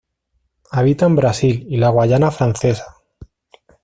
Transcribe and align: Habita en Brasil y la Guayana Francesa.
Habita 0.71 1.05
en 1.05 1.15
Brasil 1.15 1.67
y 1.69 1.77
la 1.77 1.89
Guayana 1.89 2.31
Francesa. 2.31 2.97